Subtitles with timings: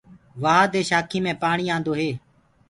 [0.43, 2.09] وآه دي شآکينٚ مي پآڻي آندو هي۔